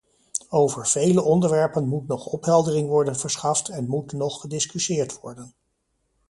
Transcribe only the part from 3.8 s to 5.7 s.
moet nog gediscussieerd worden.